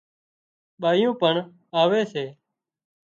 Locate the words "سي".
2.11-2.25